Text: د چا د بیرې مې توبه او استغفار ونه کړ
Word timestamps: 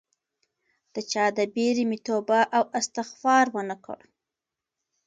د 0.93 0.95
چا 1.11 1.25
د 1.37 1.39
بیرې 1.53 1.83
مې 1.89 1.97
توبه 2.07 2.39
او 2.57 2.63
استغفار 2.79 3.45
ونه 3.55 3.75
کړ 3.85 3.99